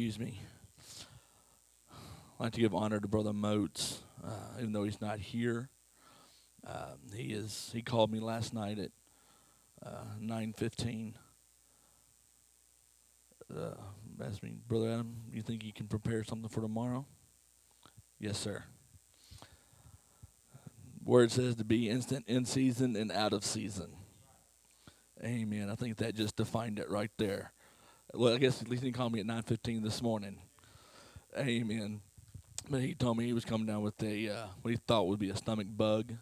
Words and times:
excuse 0.00 0.18
me. 0.18 0.40
I'd 1.90 2.44
like 2.44 2.52
to 2.54 2.60
give 2.60 2.74
honor 2.74 3.00
to 3.00 3.06
Brother 3.06 3.34
Moats, 3.34 4.00
uh, 4.24 4.56
even 4.58 4.72
though 4.72 4.84
he's 4.84 5.02
not 5.02 5.18
here. 5.18 5.68
Um, 6.66 7.00
he 7.14 7.34
is. 7.34 7.68
He 7.74 7.82
called 7.82 8.10
me 8.10 8.18
last 8.18 8.54
night 8.54 8.78
at 8.78 8.92
uh, 9.84 10.04
nine 10.18 10.54
fifteen. 10.56 11.18
Uh, 13.54 13.74
asked 14.24 14.42
me, 14.42 14.54
Brother 14.66 14.90
Adam, 14.90 15.16
you 15.34 15.42
think 15.42 15.62
you 15.62 15.72
can 15.74 15.86
prepare 15.86 16.24
something 16.24 16.48
for 16.48 16.62
tomorrow? 16.62 17.04
Yes, 18.18 18.38
sir. 18.38 18.64
Word 21.04 21.30
says 21.30 21.56
to 21.56 21.64
be 21.64 21.90
instant 21.90 22.24
in 22.26 22.46
season 22.46 22.96
and 22.96 23.12
out 23.12 23.34
of 23.34 23.44
season. 23.44 23.90
Amen. 25.22 25.68
I 25.68 25.74
think 25.74 25.98
that 25.98 26.14
just 26.14 26.36
defined 26.36 26.78
it 26.78 26.88
right 26.88 27.10
there. 27.18 27.52
Well, 28.12 28.34
I 28.34 28.38
guess 28.38 28.60
at 28.60 28.68
least 28.68 28.82
he 28.82 28.90
called 28.90 29.12
me 29.12 29.20
at 29.20 29.26
nine 29.26 29.42
fifteen 29.42 29.82
this 29.82 30.02
morning. 30.02 30.38
Amen. 31.38 32.00
But 32.68 32.80
he 32.80 32.94
told 32.94 33.16
me 33.16 33.24
he 33.24 33.32
was 33.32 33.44
coming 33.44 33.68
down 33.68 33.82
with 33.82 34.02
a 34.02 34.28
uh, 34.28 34.46
what 34.62 34.72
he 34.72 34.78
thought 34.84 35.06
would 35.06 35.20
be 35.20 35.30
a 35.30 35.36
stomach 35.36 35.68
bug, 35.70 36.14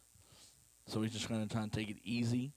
so 0.87 1.01
he's 1.01 1.12
just 1.12 1.31
going 1.31 1.47
to 1.47 1.51
try 1.51 1.62
and 1.62 1.73
take 1.73 1.89
it 1.89 1.97
easy, 2.05 2.53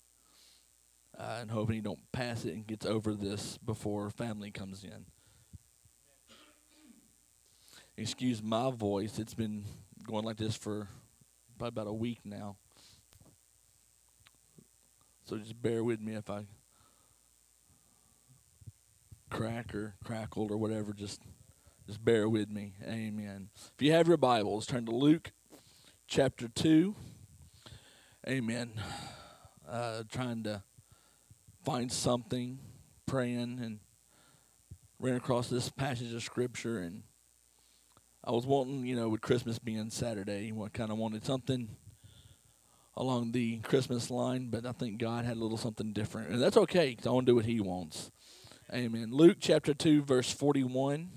uh, 1.17 1.37
and 1.39 1.49
hoping 1.49 1.75
he 1.75 1.81
don't 1.81 2.11
pass 2.11 2.43
it 2.43 2.53
and 2.53 2.67
gets 2.67 2.85
over 2.85 3.13
this 3.13 3.57
before 3.57 4.09
family 4.09 4.51
comes 4.51 4.83
in. 4.83 5.05
Excuse 7.95 8.43
my 8.43 8.69
voice; 8.69 9.17
it's 9.17 9.33
been 9.33 9.63
going 10.05 10.25
like 10.25 10.37
this 10.37 10.57
for 10.57 10.89
probably 11.57 11.81
about 11.81 11.89
a 11.89 11.93
week 11.93 12.19
now. 12.25 12.57
So 15.23 15.37
just 15.37 15.61
bear 15.61 15.85
with 15.85 16.01
me 16.01 16.15
if 16.15 16.29
I 16.29 16.43
crack 19.31 19.73
or 19.73 19.95
crackled 20.03 20.51
or 20.51 20.57
whatever. 20.57 20.93
Just 20.93 21.21
just 21.87 22.03
bear 22.03 22.29
with 22.29 22.49
me. 22.49 22.73
Amen. 22.85 23.49
If 23.55 23.81
you 23.81 23.91
have 23.93 24.07
your 24.07 24.17
Bibles, 24.17 24.67
turn 24.67 24.85
to 24.85 24.91
Luke 24.91 25.31
chapter 26.07 26.47
2. 26.47 26.93
Amen. 28.27 28.73
Uh, 29.67 30.03
trying 30.11 30.43
to 30.43 30.61
find 31.63 31.91
something, 31.91 32.59
praying, 33.05 33.59
and 33.61 33.79
ran 34.99 35.15
across 35.15 35.49
this 35.49 35.69
passage 35.69 36.13
of 36.13 36.21
Scripture. 36.21 36.79
And 36.79 37.03
I 38.23 38.31
was 38.31 38.45
wanting, 38.45 38.85
you 38.85 38.95
know, 38.95 39.09
with 39.09 39.21
Christmas 39.21 39.57
being 39.57 39.89
Saturday, 39.89 40.51
what 40.51 40.73
kind 40.73 40.91
of 40.91 40.97
wanted 40.97 41.25
something 41.25 41.69
along 42.97 43.31
the 43.31 43.57
Christmas 43.59 44.11
line, 44.11 44.49
but 44.49 44.65
I 44.65 44.73
think 44.73 44.99
God 44.99 45.25
had 45.25 45.37
a 45.37 45.39
little 45.39 45.57
something 45.57 45.93
different. 45.93 46.29
And 46.29 46.41
that's 46.41 46.57
okay, 46.57 46.89
because 46.89 47.07
I 47.07 47.11
want 47.11 47.25
to 47.25 47.31
do 47.31 47.35
what 47.35 47.45
He 47.45 47.59
wants. 47.59 48.11
Amen. 48.73 49.09
Luke 49.11 49.35
chapter 49.41 49.73
2, 49.73 50.03
verse 50.03 50.31
41. 50.31 51.09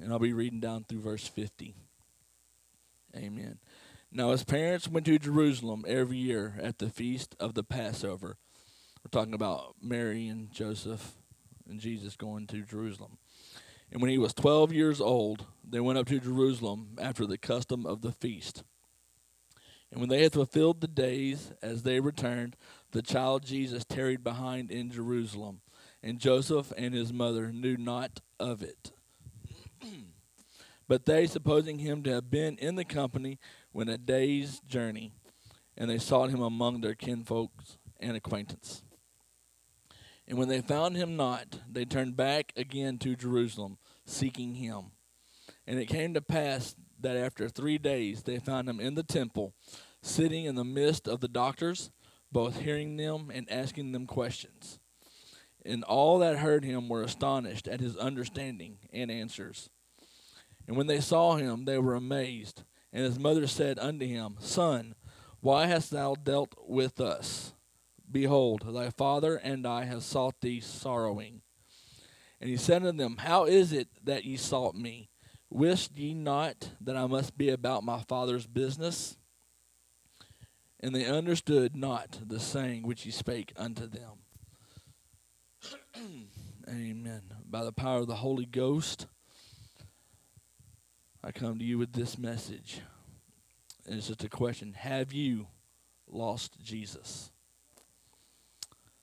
And 0.00 0.12
I'll 0.12 0.18
be 0.18 0.32
reading 0.32 0.58
down 0.58 0.82
through 0.82 1.02
verse 1.02 1.28
50. 1.28 1.76
Amen. 3.14 3.58
Now, 4.10 4.32
his 4.32 4.42
parents 4.42 4.88
went 4.88 5.06
to 5.06 5.20
Jerusalem 5.20 5.84
every 5.86 6.16
year 6.16 6.58
at 6.60 6.78
the 6.78 6.90
feast 6.90 7.36
of 7.38 7.54
the 7.54 7.62
Passover. 7.62 8.36
We're 9.04 9.16
talking 9.16 9.34
about 9.34 9.76
Mary 9.80 10.26
and 10.26 10.50
Joseph 10.50 11.12
and 11.68 11.78
Jesus 11.78 12.16
going 12.16 12.48
to 12.48 12.62
Jerusalem. 12.62 13.18
And 13.92 14.02
when 14.02 14.10
he 14.10 14.18
was 14.18 14.34
12 14.34 14.72
years 14.72 15.00
old, 15.00 15.46
they 15.62 15.78
went 15.78 15.98
up 15.98 16.08
to 16.08 16.18
Jerusalem 16.18 16.96
after 17.00 17.24
the 17.24 17.38
custom 17.38 17.86
of 17.86 18.02
the 18.02 18.10
feast. 18.10 18.64
And 19.94 20.00
when 20.00 20.10
they 20.10 20.24
had 20.24 20.32
fulfilled 20.32 20.80
the 20.80 20.88
days 20.88 21.52
as 21.62 21.84
they 21.84 22.00
returned, 22.00 22.56
the 22.94 23.02
child 23.02 23.44
Jesus 23.44 23.84
tarried 23.84 24.22
behind 24.22 24.70
in 24.70 24.88
Jerusalem, 24.88 25.62
and 26.00 26.20
Joseph 26.20 26.72
and 26.76 26.94
his 26.94 27.12
mother 27.12 27.50
knew 27.50 27.76
not 27.76 28.20
of 28.38 28.62
it. 28.62 28.92
but 30.88 31.04
they, 31.04 31.26
supposing 31.26 31.80
him 31.80 32.04
to 32.04 32.12
have 32.12 32.30
been 32.30 32.56
in 32.56 32.76
the 32.76 32.84
company, 32.84 33.40
went 33.72 33.90
a 33.90 33.98
day's 33.98 34.60
journey, 34.60 35.12
and 35.76 35.90
they 35.90 35.98
sought 35.98 36.30
him 36.30 36.40
among 36.40 36.82
their 36.82 36.94
kinfolks 36.94 37.78
and 37.98 38.16
acquaintance. 38.16 38.84
And 40.28 40.38
when 40.38 40.48
they 40.48 40.60
found 40.60 40.96
him 40.96 41.16
not, 41.16 41.62
they 41.68 41.84
turned 41.84 42.16
back 42.16 42.52
again 42.54 42.98
to 42.98 43.16
Jerusalem, 43.16 43.76
seeking 44.06 44.54
him. 44.54 44.92
And 45.66 45.80
it 45.80 45.86
came 45.86 46.14
to 46.14 46.20
pass 46.20 46.76
that 47.00 47.16
after 47.16 47.48
three 47.48 47.76
days 47.76 48.22
they 48.22 48.38
found 48.38 48.68
him 48.68 48.78
in 48.78 48.94
the 48.94 49.02
temple, 49.02 49.52
sitting 50.00 50.44
in 50.44 50.54
the 50.54 50.64
midst 50.64 51.08
of 51.08 51.18
the 51.18 51.28
doctors, 51.28 51.90
both 52.34 52.60
hearing 52.60 52.96
them 52.96 53.30
and 53.32 53.50
asking 53.50 53.92
them 53.92 54.06
questions. 54.06 54.80
And 55.64 55.82
all 55.84 56.18
that 56.18 56.38
heard 56.38 56.64
him 56.64 56.88
were 56.90 57.02
astonished 57.02 57.66
at 57.68 57.80
his 57.80 57.96
understanding 57.96 58.78
and 58.92 59.10
answers. 59.10 59.70
And 60.66 60.76
when 60.76 60.88
they 60.88 61.00
saw 61.00 61.36
him, 61.36 61.64
they 61.64 61.78
were 61.78 61.94
amazed. 61.94 62.64
And 62.92 63.04
his 63.04 63.18
mother 63.18 63.46
said 63.46 63.78
unto 63.78 64.04
him, 64.04 64.36
Son, 64.40 64.96
why 65.40 65.66
hast 65.66 65.92
thou 65.92 66.16
dealt 66.16 66.54
with 66.66 67.00
us? 67.00 67.54
Behold, 68.10 68.74
thy 68.74 68.90
father 68.90 69.36
and 69.36 69.66
I 69.66 69.84
have 69.84 70.02
sought 70.02 70.40
thee 70.40 70.60
sorrowing. 70.60 71.40
And 72.40 72.50
he 72.50 72.56
said 72.56 72.84
unto 72.84 72.98
them, 72.98 73.18
How 73.18 73.44
is 73.44 73.72
it 73.72 73.88
that 74.02 74.24
ye 74.24 74.36
sought 74.36 74.74
me? 74.74 75.08
Wist 75.50 75.96
ye 75.96 76.14
not 76.14 76.70
that 76.80 76.96
I 76.96 77.06
must 77.06 77.38
be 77.38 77.48
about 77.48 77.84
my 77.84 78.00
father's 78.00 78.46
business? 78.46 79.16
And 80.84 80.94
they 80.94 81.06
understood 81.06 81.74
not 81.74 82.18
the 82.26 82.38
saying 82.38 82.82
which 82.82 83.04
he 83.04 83.10
spake 83.10 83.54
unto 83.56 83.86
them. 83.86 84.18
Amen. 86.68 87.22
By 87.48 87.64
the 87.64 87.72
power 87.72 88.00
of 88.00 88.06
the 88.06 88.16
Holy 88.16 88.44
Ghost, 88.44 89.06
I 91.22 91.32
come 91.32 91.58
to 91.58 91.64
you 91.64 91.78
with 91.78 91.94
this 91.94 92.18
message. 92.18 92.82
And 93.86 93.96
it's 93.96 94.08
just 94.08 94.24
a 94.24 94.28
question 94.28 94.74
Have 94.74 95.10
you 95.14 95.46
lost 96.06 96.58
Jesus? 96.62 97.32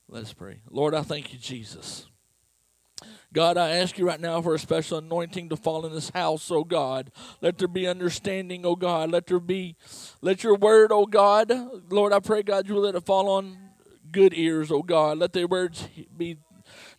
Let's 0.08 0.34
pray. 0.34 0.60
Lord, 0.70 0.94
I 0.94 1.02
thank 1.02 1.34
you, 1.34 1.40
Jesus. 1.40 2.06
God, 3.34 3.58
I 3.58 3.78
ask 3.78 3.98
you 3.98 4.06
right 4.06 4.20
now 4.20 4.42
for 4.42 4.54
a 4.56 4.60
special 4.60 4.98
anointing 4.98 5.50
to 5.50 5.56
fall 5.56 5.86
in 5.86 5.94
this 5.94 6.10
house, 6.10 6.52
oh 6.52 6.64
God. 6.64 7.12
Let 7.42 7.58
there 7.58 7.68
be 7.68 7.88
understanding, 7.88 8.66
oh 8.66 8.76
God. 8.76 9.12
Let 9.12 9.28
there 9.28 9.40
be, 9.40 9.76
let 10.22 10.44
your 10.44 10.56
word, 10.56 10.92
oh 10.92 11.06
God. 11.06 11.52
Lord, 11.90 12.14
I 12.14 12.20
pray, 12.20 12.44
God, 12.44 12.68
you 12.68 12.76
will 12.76 12.82
let 12.82 12.96
it 12.96 13.06
fall 13.06 13.30
on 13.30 13.58
good 14.12 14.34
ears, 14.36 14.72
oh 14.72 14.84
God. 14.84 15.18
Let 15.18 15.34
the 15.34 15.46
words 15.46 15.88
be 16.18 16.38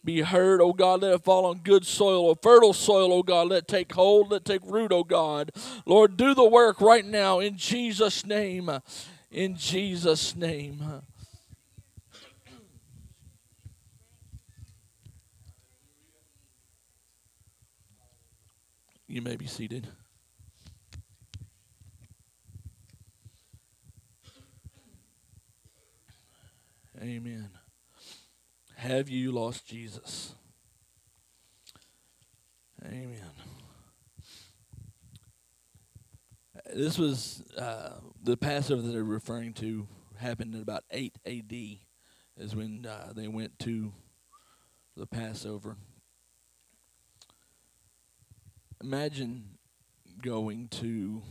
be 0.05 0.21
heard, 0.21 0.61
oh 0.61 0.73
God. 0.73 1.03
Let 1.03 1.15
it 1.15 1.25
fall 1.25 1.47
on 1.47 1.59
good 1.59 1.87
soil, 1.87 2.27
or 2.27 2.37
fertile 2.37 2.73
soil, 2.73 3.13
oh 3.13 3.23
God. 3.23 3.49
Let 3.49 3.59
it 3.59 3.69
take 3.69 3.93
hold, 3.93 4.31
let 4.31 4.45
take 4.45 4.63
root, 4.65 4.93
oh 4.93 5.05
God. 5.05 5.53
Lord, 5.87 6.17
do 6.17 6.35
the 6.35 6.49
work 6.49 6.81
right 6.81 7.05
now 7.05 7.39
in 7.39 7.57
Jesus' 7.57 8.27
name. 8.27 8.71
In 9.31 9.57
Jesus' 9.57 10.37
name. 10.37 11.03
You 19.13 19.21
may 19.21 19.37
be 19.37 19.47
seated. 19.47 19.89
Amen. 26.99 27.51
Have 28.77 29.11
you 29.11 29.31
lost 29.31 29.67
Jesus? 29.67 30.35
Amen. 32.87 33.19
This 36.75 36.97
was 36.97 37.43
uh, 37.59 37.91
the 38.23 38.39
Passover 38.39 38.81
that 38.81 38.93
they're 38.93 39.05
referring 39.05 39.53
to 39.53 39.87
happened 40.17 40.55
in 40.55 40.63
about 40.63 40.85
8 40.91 41.19
AD, 41.27 41.53
is 42.39 42.57
when 42.57 42.87
uh, 42.87 43.13
they 43.15 43.29
went 43.29 43.59
to 43.59 43.93
the 44.97 45.05
Passover 45.05 45.77
imagine 48.83 49.45
going 50.21 50.67
to, 50.69 51.23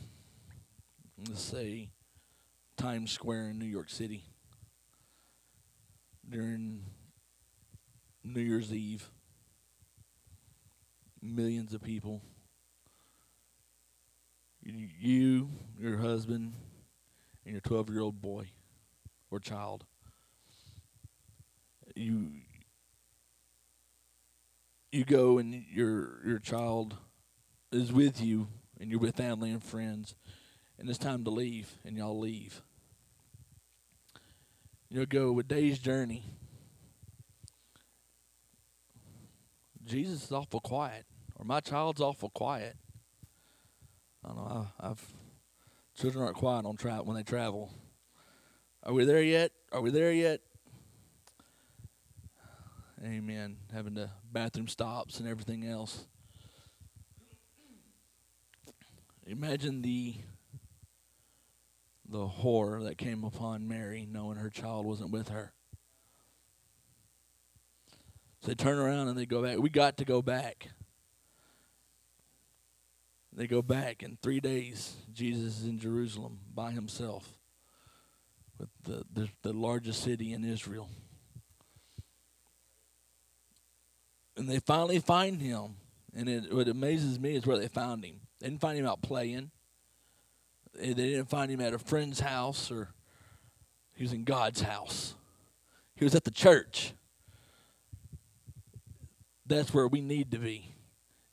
let's 1.27 1.41
say, 1.41 1.89
Times 2.77 3.11
Square 3.11 3.49
in 3.49 3.59
New 3.59 3.65
York 3.65 3.89
City 3.89 4.23
during 6.27 6.83
New 8.23 8.41
Year's 8.41 8.73
Eve. 8.73 9.09
Millions 11.21 11.73
of 11.73 11.81
people. 11.83 12.21
You, 14.63 15.49
your 15.77 15.97
husband, 15.97 16.53
and 17.45 17.53
your 17.53 17.61
12 17.61 17.89
year 17.89 18.01
old 18.01 18.21
boy 18.21 18.45
or 19.29 19.39
child. 19.39 19.85
You 21.95 22.29
you 24.91 25.03
go 25.03 25.37
and 25.37 25.65
your 25.69 26.25
your 26.25 26.39
child 26.39 26.97
is 27.71 27.91
with 27.91 28.21
you 28.21 28.47
and 28.79 28.89
you're 28.89 28.99
with 28.99 29.15
family 29.15 29.51
and 29.51 29.63
friends, 29.63 30.15
and 30.79 30.89
it's 30.89 30.97
time 30.97 31.23
to 31.23 31.29
leave, 31.29 31.69
and 31.85 31.95
y'all 31.95 32.17
leave. 32.17 32.61
You'll 34.89 35.05
go 35.05 35.37
a 35.39 35.43
day's 35.43 35.77
journey. 35.77 36.23
Jesus 39.85 40.23
is 40.25 40.31
awful 40.31 40.59
quiet, 40.59 41.05
or 41.35 41.45
my 41.45 41.59
child's 41.59 42.01
awful 42.01 42.29
quiet. 42.29 42.75
I 44.25 44.27
don't 44.29 44.37
know. 44.37 44.67
I, 44.79 44.89
I've 44.89 45.13
children 45.95 46.23
aren't 46.23 46.37
quiet 46.37 46.65
on 46.65 46.77
tra- 46.77 47.03
when 47.03 47.15
they 47.15 47.23
travel. 47.23 47.71
Are 48.83 48.93
we 48.93 49.05
there 49.05 49.21
yet? 49.21 49.51
Are 49.71 49.81
we 49.81 49.91
there 49.91 50.11
yet? 50.11 50.41
Amen. 53.03 53.57
Having 53.73 53.93
the 53.95 54.09
bathroom 54.31 54.67
stops 54.67 55.19
and 55.19 55.27
everything 55.27 55.67
else. 55.67 56.05
Imagine 59.25 59.81
the 59.81 60.15
the 62.09 62.27
horror 62.27 62.83
that 62.83 62.97
came 62.97 63.23
upon 63.23 63.67
Mary 63.67 64.05
knowing 64.09 64.37
her 64.37 64.49
child 64.49 64.85
wasn't 64.85 65.11
with 65.11 65.29
her. 65.29 65.53
So 68.41 68.47
they 68.47 68.55
turn 68.55 68.77
around 68.77 69.07
and 69.07 69.17
they 69.17 69.25
go 69.25 69.41
back. 69.41 69.59
We 69.59 69.69
got 69.69 69.97
to 69.97 70.05
go 70.05 70.21
back. 70.21 70.67
They 73.33 73.47
go 73.47 73.61
back 73.61 74.03
in 74.03 74.17
three 74.21 74.41
days. 74.41 74.93
Jesus 75.13 75.59
is 75.59 75.65
in 75.65 75.79
Jerusalem 75.79 76.39
by 76.53 76.71
himself, 76.71 77.37
with 78.57 78.69
the, 78.83 79.05
the, 79.13 79.29
the 79.41 79.53
largest 79.53 80.03
city 80.03 80.33
in 80.33 80.43
Israel. 80.43 80.89
And 84.35 84.49
they 84.49 84.59
finally 84.59 84.99
find 84.99 85.41
him. 85.41 85.75
And 86.13 86.27
it, 86.27 86.53
what 86.53 86.67
amazes 86.67 87.19
me 87.19 87.35
is 87.35 87.45
where 87.45 87.57
they 87.57 87.69
found 87.69 88.03
him. 88.03 88.19
They 88.41 88.49
didn't 88.49 88.61
find 88.61 88.77
him 88.77 88.87
out 88.87 89.01
playing. 89.01 89.51
They 90.73 90.93
didn't 90.93 91.29
find 91.29 91.51
him 91.51 91.61
at 91.61 91.73
a 91.73 91.79
friend's 91.79 92.19
house 92.19 92.71
or 92.71 92.89
he 93.95 94.03
was 94.03 94.13
in 94.13 94.23
God's 94.23 94.61
house. 94.61 95.15
He 95.95 96.03
was 96.03 96.15
at 96.15 96.23
the 96.23 96.31
church. 96.31 96.93
That's 99.45 99.73
where 99.73 99.87
we 99.87 100.01
need 100.01 100.31
to 100.31 100.39
be. 100.39 100.73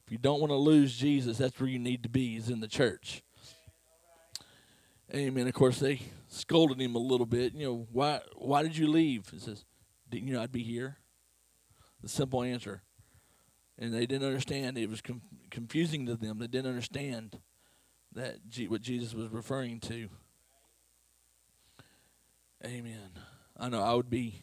If 0.06 0.12
you 0.12 0.18
don't 0.18 0.40
want 0.40 0.50
to 0.50 0.56
lose 0.56 0.96
Jesus, 0.96 1.38
that's 1.38 1.58
where 1.58 1.68
you 1.68 1.78
need 1.78 2.02
to 2.02 2.08
be, 2.08 2.36
is 2.36 2.50
in 2.50 2.60
the 2.60 2.68
church. 2.68 3.22
Amen. 5.14 5.46
Of 5.46 5.54
course, 5.54 5.78
they 5.78 6.02
scolded 6.28 6.80
him 6.80 6.94
a 6.94 6.98
little 6.98 7.26
bit. 7.26 7.54
You 7.54 7.66
know, 7.66 7.86
why 7.92 8.20
why 8.36 8.62
did 8.62 8.76
you 8.76 8.88
leave? 8.88 9.28
He 9.30 9.38
says, 9.38 9.64
Didn't 10.10 10.28
you 10.28 10.34
know 10.34 10.42
I'd 10.42 10.52
be 10.52 10.62
here? 10.62 10.98
The 12.02 12.08
simple 12.08 12.42
answer. 12.42 12.82
And 13.78 13.94
they 13.94 14.06
didn't 14.06 14.26
understand. 14.26 14.76
It 14.76 14.90
was 14.90 15.00
confusing 15.50 16.06
to 16.06 16.16
them. 16.16 16.38
They 16.38 16.46
didn't 16.46 16.70
understand 16.70 17.38
that 18.14 18.36
what 18.68 18.80
Jesus 18.80 19.14
was 19.14 19.30
referring 19.30 19.80
to. 19.80 20.08
Amen. 22.64 23.10
I 23.56 23.68
know 23.68 23.82
I 23.82 23.94
would 23.94 24.10
be 24.10 24.42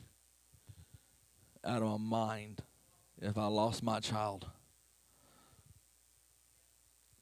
out 1.63 1.81
of 1.81 1.99
my 1.99 2.17
mind 2.17 2.61
if 3.21 3.37
I 3.37 3.47
lost 3.47 3.83
my 3.83 3.99
child 3.99 4.47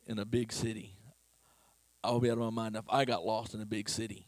in 0.06 0.19
a 0.19 0.25
big 0.25 0.51
city. 0.51 0.95
I 2.03 2.12
would 2.12 2.21
be 2.21 2.30
out 2.30 2.38
of 2.38 2.44
my 2.44 2.50
mind 2.50 2.75
if 2.75 2.85
I 2.89 3.06
got 3.06 3.25
lost 3.25 3.53
in 3.53 3.62
a 3.62 3.65
big 3.65 3.89
city. 3.89 4.27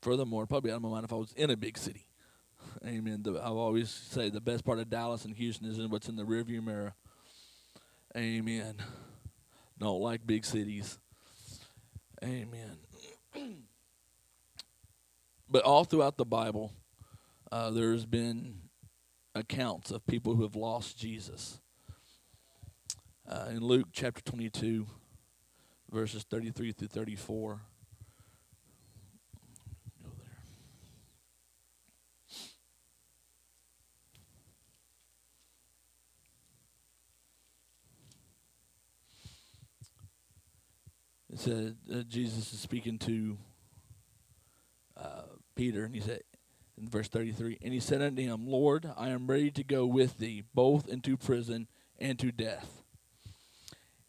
Furthermore, 0.00 0.46
probably 0.46 0.70
out 0.70 0.76
of 0.76 0.82
my 0.82 0.88
mind 0.88 1.04
if 1.04 1.12
I 1.12 1.16
was 1.16 1.32
in 1.32 1.50
a 1.50 1.56
big 1.56 1.76
city. 1.76 2.06
Amen. 2.84 3.22
The, 3.22 3.34
I 3.34 3.46
always 3.46 3.90
say 3.90 4.28
the 4.28 4.40
best 4.40 4.64
part 4.64 4.78
of 4.78 4.90
Dallas 4.90 5.24
and 5.24 5.36
Houston 5.36 5.68
is 5.68 5.78
in 5.78 5.90
what's 5.90 6.08
in 6.08 6.16
the 6.16 6.24
rearview 6.24 6.64
mirror. 6.64 6.94
Amen. 8.16 8.74
Don't 9.78 10.00
like 10.00 10.26
big 10.26 10.44
cities. 10.44 10.98
Amen. 12.22 12.76
but 15.48 15.62
all 15.62 15.84
throughout 15.84 16.16
the 16.16 16.24
Bible, 16.24 16.72
uh, 17.50 17.70
there's 17.70 18.04
been 18.04 18.56
accounts 19.34 19.90
of 19.90 20.06
people 20.06 20.34
who 20.34 20.42
have 20.42 20.56
lost 20.56 20.98
Jesus. 20.98 21.60
Uh, 23.28 23.46
in 23.50 23.60
Luke 23.60 23.88
chapter 23.92 24.22
22, 24.22 24.86
verses 25.90 26.24
33 26.28 26.72
through 26.72 26.88
34. 26.88 27.60
Said 41.42 41.76
uh, 41.92 42.02
Jesus 42.08 42.52
is 42.52 42.60
speaking 42.60 42.98
to 43.00 43.36
uh, 44.96 45.22
Peter, 45.56 45.84
and 45.84 45.94
he 45.94 46.00
said, 46.00 46.20
in 46.80 46.88
verse 46.88 47.08
33, 47.08 47.58
and 47.62 47.74
he 47.74 47.80
said 47.80 48.00
unto 48.00 48.22
him, 48.22 48.46
Lord, 48.46 48.88
I 48.96 49.08
am 49.08 49.26
ready 49.26 49.50
to 49.50 49.64
go 49.64 49.84
with 49.84 50.18
thee, 50.18 50.44
both 50.54 50.88
into 50.88 51.16
prison 51.16 51.66
and 51.98 52.16
to 52.20 52.30
death. 52.30 52.82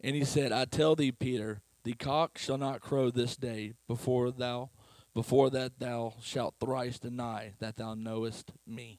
And 0.00 0.14
he 0.14 0.24
said, 0.24 0.52
I 0.52 0.64
tell 0.64 0.94
thee, 0.94 1.10
Peter, 1.10 1.60
the 1.82 1.94
cock 1.94 2.38
shall 2.38 2.58
not 2.58 2.80
crow 2.80 3.10
this 3.10 3.36
day 3.36 3.74
before 3.88 4.30
thou 4.30 4.70
before 5.12 5.48
that 5.50 5.78
thou 5.78 6.14
shalt 6.20 6.56
thrice 6.58 6.98
deny 6.98 7.52
that 7.60 7.76
thou 7.76 7.94
knowest 7.94 8.50
me. 8.66 8.98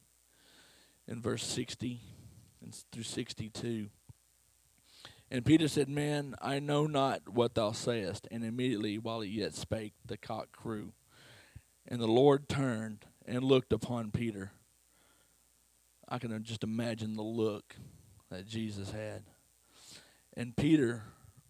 In 1.08 1.22
verse 1.22 1.44
60 1.44 2.00
and 2.64 2.74
through 2.92 3.04
62. 3.04 3.90
And 5.32 5.44
Peter 5.46 5.68
said, 5.68 5.90
Man, 5.90 6.36
I 6.42 6.60
know 6.60 6.86
not 6.86 7.30
what 7.30 7.56
thou 7.56 7.72
sayest. 7.72 8.28
And 8.32 8.44
immediately 8.44 8.98
while 8.98 9.22
he 9.22 9.32
yet 9.32 9.56
spake, 9.56 9.94
the 10.06 10.18
cock 10.18 10.52
crew. 10.52 10.94
And 11.88 12.00
the 12.00 12.08
Lord 12.08 12.48
turned 12.48 13.06
and 13.26 13.44
looked 13.44 13.74
upon 13.74 14.12
Peter. 14.12 14.52
I 16.08 16.20
can 16.20 16.44
just 16.44 16.64
imagine 16.64 17.16
the 17.16 17.24
look 17.24 17.76
that 18.30 18.46
Jesus 18.46 18.92
had. 18.92 19.24
And 20.38 20.56
Peter 20.56 21.04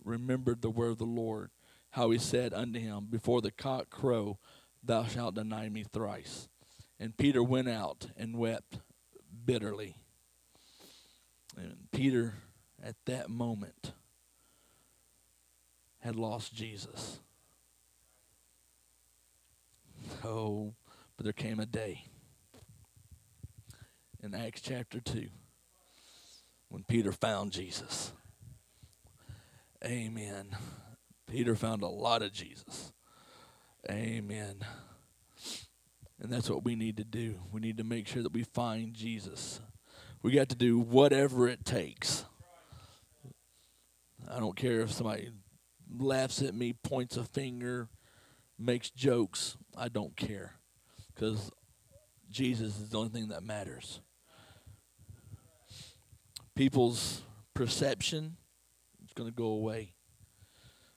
remembered 0.04 0.62
the 0.62 0.70
word 0.70 0.92
of 0.92 0.98
the 1.00 1.06
Lord, 1.06 1.50
how 1.92 2.12
he 2.12 2.18
said 2.18 2.54
unto 2.54 2.80
him, 2.80 3.08
Before 3.10 3.42
the 3.42 3.52
cock 3.52 3.90
crow, 3.90 4.38
thou 4.84 5.06
shalt 5.06 5.36
deny 5.36 5.68
me 5.68 5.84
thrice. 5.84 6.48
And 7.00 7.18
Peter 7.18 7.44
went 7.44 7.68
out 7.68 8.08
and 8.16 8.38
wept 8.38 8.80
bitterly. 9.46 9.96
And 11.58 11.88
Peter, 11.92 12.36
at 12.86 12.96
that 13.06 13.30
moment, 13.30 13.94
had 16.00 16.16
lost 16.16 16.54
Jesus. 16.54 17.20
Oh, 20.24 20.76
but 21.18 21.24
there 21.24 21.34
came 21.34 21.60
a 21.60 21.66
day 21.66 22.06
in 24.22 24.36
Acts 24.36 24.62
chapter 24.62 25.00
2 25.00 25.30
when 26.70 26.84
Peter 26.84 27.12
found 27.12 27.52
Jesus. 27.52 28.12
Amen. 29.84 30.56
Peter 31.28 31.56
found 31.56 31.82
a 31.82 31.88
lot 31.88 32.22
of 32.22 32.32
Jesus. 32.32 32.94
Amen. 33.90 34.60
And 36.22 36.32
that's 36.32 36.50
what 36.50 36.64
we 36.64 36.76
need 36.76 36.98
to 36.98 37.04
do. 37.04 37.36
We 37.52 37.62
need 37.62 37.78
to 37.78 37.84
make 37.84 38.08
sure 38.08 38.22
that 38.22 38.34
we 38.34 38.44
find 38.44 38.94
Jesus. 38.94 39.60
We 40.22 40.32
got 40.32 40.50
to 40.50 40.56
do 40.56 40.80
whatever 40.80 41.48
it 41.48 41.66
takes. 41.66 42.26
I 44.36 44.40
don't 44.40 44.56
care 44.58 44.82
if 44.82 44.92
somebody 44.92 45.30
laughs 45.98 46.42
at 46.42 46.54
me, 46.54 46.74
points 46.74 47.16
a 47.16 47.24
finger, 47.24 47.88
makes 48.60 48.90
jokes. 48.90 49.56
I 49.78 49.88
don't 49.88 50.14
care. 50.18 50.56
Because 51.14 51.52
Jesus 52.30 52.78
is 52.78 52.90
the 52.90 52.98
only 52.98 53.12
thing 53.12 53.30
that 53.30 53.44
matters. 53.44 54.02
People's 56.54 57.22
perception 57.54 58.36
is 59.06 59.14
going 59.14 59.30
to 59.30 59.36
go 59.36 59.46
away. 59.46 59.94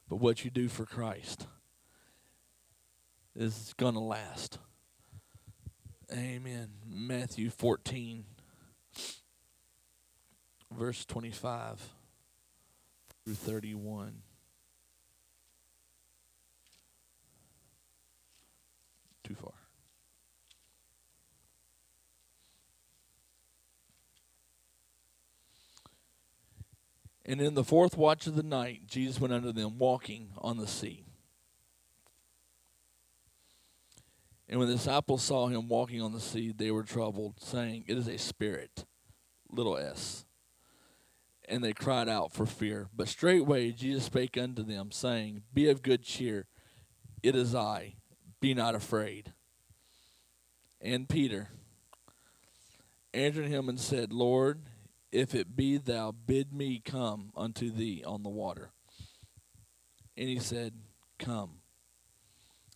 But 0.08 0.16
what 0.16 0.44
you 0.44 0.50
do 0.50 0.68
for 0.68 0.84
Christ 0.84 1.46
is 3.36 3.72
going 3.76 3.94
to 3.94 4.00
last. 4.00 4.58
Amen. 6.12 6.70
Matthew 6.84 7.50
14, 7.50 8.24
verse 10.72 11.04
25 11.04 11.92
through 13.28 13.34
31. 13.34 14.22
Too 19.22 19.34
far. 19.34 19.52
And 27.26 27.42
in 27.42 27.52
the 27.52 27.62
fourth 27.62 27.98
watch 27.98 28.26
of 28.26 28.34
the 28.34 28.42
night, 28.42 28.86
Jesus 28.86 29.20
went 29.20 29.34
unto 29.34 29.52
them 29.52 29.78
walking 29.78 30.30
on 30.38 30.56
the 30.56 30.66
sea. 30.66 31.04
And 34.48 34.58
when 34.58 34.68
the 34.68 34.76
disciples 34.76 35.22
saw 35.22 35.48
him 35.48 35.68
walking 35.68 36.00
on 36.00 36.12
the 36.12 36.20
sea, 36.20 36.54
they 36.56 36.70
were 36.70 36.82
troubled, 36.82 37.34
saying, 37.40 37.84
It 37.86 37.98
is 37.98 38.08
a 38.08 38.16
spirit, 38.16 38.86
little 39.50 39.76
s. 39.76 40.24
And 41.50 41.64
they 41.64 41.72
cried 41.72 42.08
out 42.08 42.32
for 42.32 42.44
fear. 42.44 42.88
But 42.94 43.08
straightway 43.08 43.72
Jesus 43.72 44.04
spake 44.04 44.36
unto 44.36 44.62
them, 44.62 44.92
saying, 44.92 45.42
Be 45.54 45.68
of 45.68 45.82
good 45.82 46.02
cheer, 46.02 46.46
it 47.22 47.34
is 47.34 47.54
I, 47.54 47.94
be 48.40 48.52
not 48.52 48.74
afraid. 48.74 49.32
And 50.80 51.08
Peter, 51.08 51.48
answered 53.14 53.46
him 53.46 53.68
and 53.68 53.80
said, 53.80 54.12
Lord, 54.12 54.62
if 55.10 55.34
it 55.34 55.56
be 55.56 55.78
thou, 55.78 56.12
bid 56.12 56.52
me 56.52 56.80
come 56.84 57.32
unto 57.36 57.70
thee 57.70 58.02
on 58.06 58.22
the 58.22 58.28
water. 58.28 58.70
And 60.16 60.28
he 60.28 60.38
said, 60.38 60.74
Come. 61.18 61.60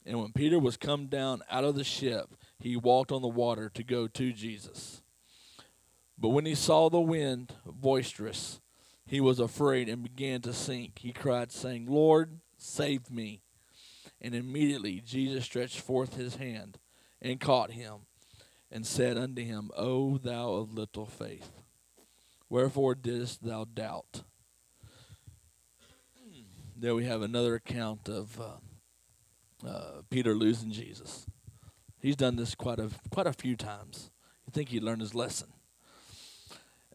And 0.04 0.18
when 0.18 0.32
Peter 0.32 0.58
was 0.58 0.76
come 0.76 1.06
down 1.06 1.42
out 1.50 1.64
of 1.64 1.76
the 1.76 1.84
ship, 1.84 2.34
he 2.58 2.76
walked 2.76 3.12
on 3.12 3.22
the 3.22 3.28
water 3.28 3.70
to 3.74 3.84
go 3.84 4.08
to 4.08 4.32
Jesus. 4.32 5.02
But 6.18 6.30
when 6.30 6.44
he 6.44 6.56
saw 6.56 6.88
the 6.88 7.00
wind 7.00 7.52
boisterous, 7.64 8.60
he 9.06 9.20
was 9.20 9.40
afraid 9.40 9.88
and 9.88 10.02
began 10.02 10.40
to 10.42 10.52
sink. 10.52 10.98
He 10.98 11.12
cried, 11.12 11.52
saying, 11.52 11.86
Lord, 11.86 12.40
save 12.56 13.10
me. 13.10 13.42
And 14.20 14.34
immediately 14.34 15.00
Jesus 15.04 15.44
stretched 15.44 15.80
forth 15.80 16.14
his 16.14 16.36
hand 16.36 16.78
and 17.20 17.40
caught 17.40 17.72
him 17.72 18.06
and 18.70 18.86
said 18.86 19.18
unto 19.18 19.44
him, 19.44 19.70
O 19.76 20.16
thou 20.16 20.52
of 20.52 20.72
little 20.72 21.06
faith, 21.06 21.50
wherefore 22.48 22.94
didst 22.94 23.42
thou 23.42 23.64
doubt? 23.64 24.22
There 26.76 26.94
we 26.94 27.04
have 27.04 27.22
another 27.22 27.54
account 27.54 28.08
of 28.08 28.40
uh, 28.40 29.68
uh, 29.68 30.02
Peter 30.10 30.34
losing 30.34 30.72
Jesus. 30.72 31.26
He's 32.00 32.16
done 32.16 32.34
this 32.34 32.56
quite 32.56 32.80
a 32.80 32.90
quite 33.10 33.28
a 33.28 33.32
few 33.32 33.54
times. 33.54 34.10
You 34.46 34.50
think 34.52 34.70
he 34.70 34.80
learned 34.80 35.02
his 35.02 35.14
lesson? 35.14 35.52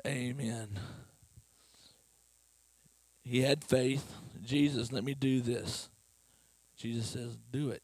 Amen. 0.06 0.78
He 3.28 3.42
had 3.42 3.62
faith. 3.62 4.14
Jesus, 4.42 4.94
let 4.94 5.04
me 5.04 5.14
do 5.14 5.42
this. 5.42 5.90
Jesus 6.78 7.08
says, 7.08 7.38
Do 7.52 7.72
it. 7.72 7.84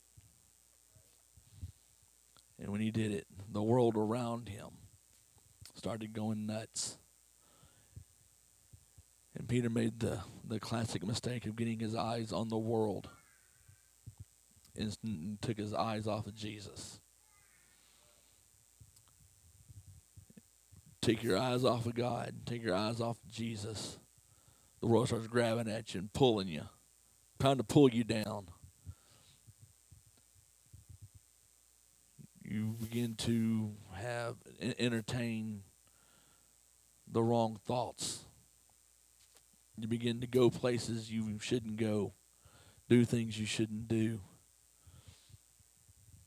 And 2.57 2.71
when 2.71 2.79
he 2.79 2.91
did 2.91 3.11
it, 3.11 3.27
the 3.51 3.61
world 3.61 3.97
around 3.97 4.47
him 4.47 4.69
started 5.75 6.13
going 6.13 6.45
nuts. 6.45 6.97
And 9.35 9.49
Peter 9.49 9.69
made 9.69 9.99
the, 9.99 10.19
the 10.47 10.61
classic 10.61 11.05
mistake 11.05 11.45
of 11.45 11.57
getting 11.57 11.79
his 11.79 11.93
eyes 11.93 12.31
on 12.31 12.47
the 12.47 12.57
world 12.57 13.09
and 14.77 15.37
took 15.41 15.57
his 15.57 15.73
eyes 15.73 16.07
off 16.07 16.25
of 16.25 16.35
Jesus. 16.35 17.01
Take 21.01 21.21
your 21.21 21.37
eyes 21.37 21.65
off 21.65 21.85
of 21.85 21.95
God, 21.95 22.33
take 22.45 22.63
your 22.63 22.75
eyes 22.75 23.01
off 23.01 23.17
of 23.21 23.29
Jesus. 23.29 23.97
The 24.83 24.89
world 24.89 25.07
starts 25.07 25.27
grabbing 25.27 25.71
at 25.71 25.93
you 25.93 26.01
and 26.01 26.11
pulling 26.11 26.49
you, 26.49 26.63
trying 27.39 27.55
to 27.55 27.63
pull 27.63 27.89
you 27.89 28.03
down. 28.03 28.47
you 32.43 32.75
begin 32.81 33.15
to 33.15 33.71
have 33.93 34.35
entertain 34.77 35.61
the 37.09 37.23
wrong 37.23 37.57
thoughts. 37.65 38.25
You 39.77 39.87
begin 39.87 40.19
to 40.19 40.27
go 40.27 40.49
places 40.49 41.09
you 41.09 41.39
shouldn't 41.39 41.77
go, 41.77 42.11
do 42.89 43.05
things 43.05 43.39
you 43.39 43.45
shouldn't 43.45 43.87
do, 43.87 44.19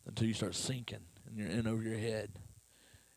until 0.06 0.26
you 0.26 0.34
start 0.34 0.54
sinking 0.54 1.04
and 1.26 1.36
you're 1.36 1.50
in 1.50 1.66
over 1.66 1.82
your 1.82 1.98
head. 1.98 2.30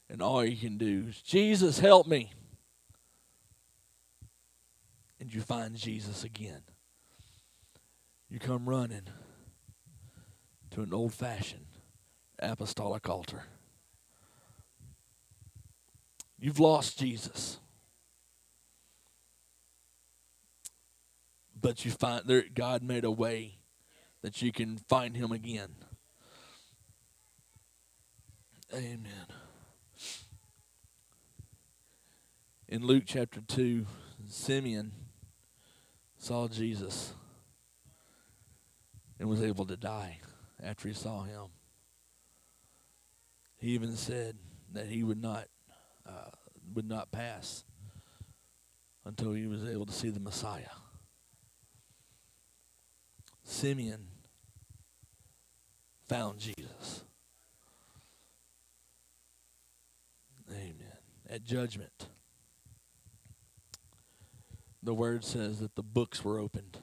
And 0.09 0.21
all 0.21 0.43
you 0.43 0.57
can 0.57 0.77
do 0.77 1.05
is, 1.07 1.21
Jesus, 1.21 1.79
help 1.79 2.07
me. 2.07 2.33
And 5.29 5.35
you 5.35 5.41
find 5.41 5.75
Jesus 5.75 6.23
again. 6.23 6.63
You 8.31 8.39
come 8.39 8.67
running 8.67 9.09
to 10.71 10.81
an 10.81 10.91
old 10.91 11.13
fashioned 11.13 11.67
apostolic 12.39 13.07
altar. 13.07 13.43
You've 16.39 16.59
lost 16.59 16.97
Jesus. 16.97 17.59
But 21.61 21.85
you 21.85 21.91
find 21.91 22.23
there 22.25 22.45
God 22.51 22.81
made 22.81 23.03
a 23.03 23.11
way 23.11 23.59
that 24.23 24.41
you 24.41 24.51
can 24.51 24.79
find 24.89 25.15
him 25.15 25.31
again. 25.31 25.75
Amen. 28.73 29.27
In 32.67 32.83
Luke 32.83 33.03
chapter 33.05 33.41
2, 33.41 33.85
Simeon 34.27 34.98
saw 36.19 36.47
Jesus 36.47 37.13
and 39.19 39.27
was 39.27 39.41
able 39.41 39.65
to 39.65 39.77
die 39.77 40.19
after 40.61 40.87
he 40.87 40.93
saw 40.93 41.23
him. 41.23 41.45
He 43.57 43.69
even 43.69 43.95
said 43.95 44.37
that 44.73 44.85
he 44.85 45.03
would 45.03 45.21
not 45.21 45.47
uh, 46.07 46.29
would 46.73 46.87
not 46.87 47.11
pass 47.11 47.63
until 49.05 49.33
he 49.33 49.47
was 49.47 49.63
able 49.63 49.85
to 49.85 49.91
see 49.91 50.09
the 50.09 50.19
Messiah. 50.19 50.75
Simeon 53.43 54.05
found 56.07 56.39
Jesus. 56.39 57.03
Amen. 60.51 60.75
At 61.29 61.43
judgment, 61.43 62.07
the 64.81 64.93
word 64.93 65.23
says 65.23 65.59
that 65.59 65.75
the 65.75 65.83
books 65.83 66.23
were 66.23 66.39
opened, 66.39 66.79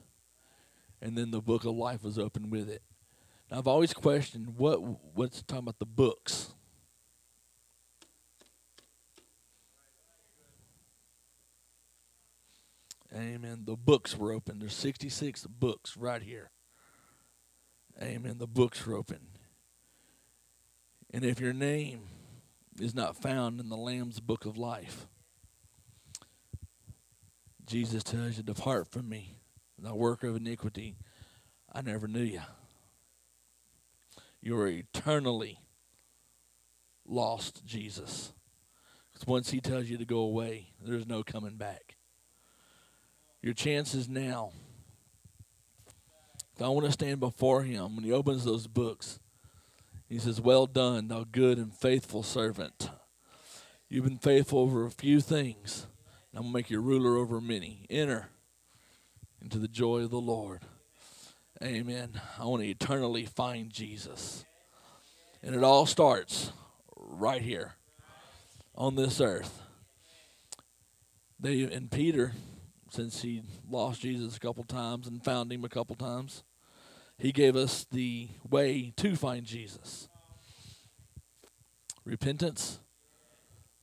and 1.01 1.17
then 1.17 1.31
the 1.31 1.41
book 1.41 1.65
of 1.65 1.75
life 1.75 2.03
was 2.03 2.19
opened 2.19 2.51
with 2.51 2.69
it. 2.69 2.83
Now, 3.51 3.59
I've 3.59 3.67
always 3.67 3.93
questioned 3.95 4.59
what 4.59 4.81
what's 5.15 5.43
talking 5.43 5.65
about 5.65 5.79
the 5.79 5.87
books. 5.87 6.53
Amen. 13.15 13.63
The 13.65 13.77
books 13.77 14.17
were 14.17 14.33
open. 14.33 14.59
There's 14.59 14.75
66 14.75 15.47
books 15.47 15.97
right 15.97 16.21
here. 16.21 16.51
Amen. 18.03 18.37
The 18.39 18.47
books 18.47 18.85
were 18.87 18.95
open. 18.95 19.21
And 21.15 21.25
if 21.25 21.41
your 21.41 21.55
name 21.55 22.01
is 22.79 22.95
not 22.95 23.17
found 23.17 23.59
in 23.59 23.71
the 23.71 23.77
Lamb's 23.77 24.21
book 24.21 24.45
of 24.45 24.59
life, 24.59 25.07
Jesus 27.67 28.03
tells 28.03 28.37
you, 28.37 28.43
Depart 28.43 28.89
from 28.89 29.09
me, 29.09 29.39
the 29.79 29.95
worker 29.95 30.29
of 30.29 30.37
iniquity. 30.37 30.97
I 31.73 31.83
never 31.83 32.07
knew 32.07 32.23
you. 32.23 32.43
You 34.41 34.59
are 34.59 34.69
eternally 34.69 35.59
lost, 37.05 37.65
Jesus. 37.65 38.33
Once 39.27 39.51
he 39.51 39.61
tells 39.61 39.87
you 39.87 39.97
to 39.99 40.05
go 40.05 40.19
away, 40.19 40.69
there's 40.81 41.07
no 41.07 41.23
coming 41.23 41.57
back 41.57 41.97
your 43.47 43.55
chances 43.55 44.09
now. 44.09 44.51
I 46.61 46.69
want 46.69 46.85
to 46.87 46.91
stand 46.91 47.21
before 47.21 47.63
him 47.63 47.95
when 47.95 48.05
he 48.05 48.11
opens 48.11 48.45
those 48.45 48.67
books. 48.67 49.21
He 50.09 50.19
says, 50.19 50.41
Well 50.41 50.67
done, 50.67 51.07
thou 51.07 51.25
good 51.31 51.57
and 51.57 51.73
faithful 51.73 52.25
servant. 52.25 52.91
You've 53.89 54.05
been 54.05 54.19
faithful 54.19 54.59
over 54.59 54.85
a 54.85 54.91
few 54.91 55.21
things. 55.21 55.87
I'm 56.37 56.43
going 56.43 56.53
to 56.53 56.59
make 56.59 56.71
you 56.71 56.81
ruler 56.81 57.17
over 57.17 57.41
many. 57.41 57.87
Enter 57.89 58.29
into 59.41 59.59
the 59.59 59.69
joy 59.69 60.01
of 60.01 60.11
the 60.11 60.21
Lord. 60.21 60.65
Amen. 61.63 62.21
I 62.39 62.45
want 62.45 62.63
to 62.63 62.69
eternally 62.69 63.25
find 63.25 63.73
Jesus. 63.73 64.45
And 65.43 65.55
it 65.55 65.65
all 65.65 65.87
starts 65.87 66.53
right 66.95 67.41
here 67.41 67.77
on 68.75 68.97
this 68.97 69.19
earth. 69.19 69.63
They 71.41 71.63
and 71.63 71.91
Peter 71.91 72.33
since 72.91 73.23
he 73.23 73.41
lost 73.67 74.03
Jesus 74.03 74.37
a 74.37 74.41
couple 74.41 74.65
times 74.65 75.07
and 75.07 75.25
found 75.25 75.51
him 75.51 75.65
a 75.65 75.71
couple 75.71 75.97
times. 75.97 76.45
He 77.17 77.33
gave 77.33 77.57
us 77.57 77.87
the 77.91 78.29
way 78.47 78.93
to 78.99 79.17
find 79.17 79.47
Jesus. 79.47 80.11
Repentance, 82.05 82.79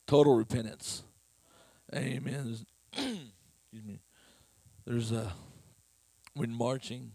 total 0.06 0.36
repentance. 0.36 1.04
Amen. 1.96 2.58
Excuse 2.94 3.86
me. 3.86 4.00
There's 4.86 5.12
a 5.12 5.32
when 6.34 6.52
marching, 6.52 7.12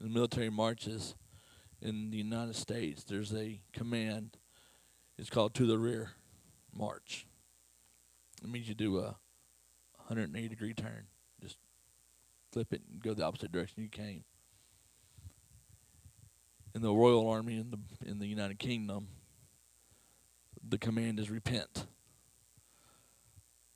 the 0.00 0.08
military 0.08 0.50
marches 0.50 1.16
in 1.82 2.10
the 2.10 2.18
United 2.18 2.54
States, 2.54 3.02
there's 3.02 3.34
a 3.34 3.60
command. 3.72 4.36
It's 5.18 5.30
called 5.30 5.54
to 5.54 5.66
the 5.66 5.78
rear 5.78 6.12
march. 6.72 7.26
It 8.42 8.48
means 8.48 8.68
you 8.68 8.74
do 8.74 8.98
a 8.98 9.16
180 9.96 10.48
degree 10.48 10.74
turn 10.74 11.06
Just 11.42 11.56
flip 12.52 12.72
it 12.72 12.82
and 12.90 13.02
go 13.02 13.14
the 13.14 13.24
opposite 13.24 13.50
direction 13.50 13.82
you 13.82 13.88
came. 13.88 14.24
In 16.74 16.82
the 16.82 16.92
Royal 16.92 17.28
Army 17.28 17.56
in 17.56 17.70
the 17.70 18.08
in 18.08 18.20
the 18.20 18.26
United 18.28 18.60
Kingdom, 18.60 19.08
the 20.66 20.78
command 20.78 21.18
is 21.18 21.30
repent. 21.30 21.86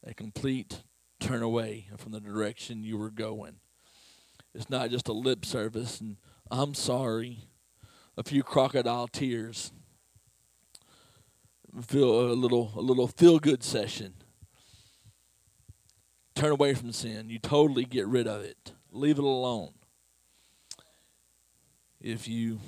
A 0.07 0.13
complete 0.13 0.83
turn 1.19 1.43
away 1.43 1.89
from 1.97 2.13
the 2.13 2.21
direction 2.21 2.85
you 2.85 2.99
were 2.99 3.11
going. 3.11 3.57
It's 4.55 4.69
not 4.69 4.91
just 4.91 5.09
a 5.09 5.13
lip 5.13 5.45
service 5.45 6.01
and 6.01 6.17
I'm 6.51 6.75
sorry, 6.75 7.49
a 8.17 8.23
few 8.23 8.43
crocodile 8.43 9.09
tears. 9.09 9.73
feel 11.83 12.31
a 12.31 12.35
little 12.35 12.73
a 12.77 12.81
little 12.81 13.09
feel 13.09 13.39
good 13.39 13.65
session. 13.65 14.15
Turn 16.35 16.53
away 16.53 16.75
from 16.75 16.93
sin. 16.93 17.31
You 17.31 17.39
totally 17.39 17.85
get 17.85 18.07
rid 18.07 18.27
of 18.27 18.43
it. 18.43 18.73
Leave 18.91 19.19
it 19.19 19.25
alone. 19.25 19.73
If 22.01 22.29
you 22.29 22.61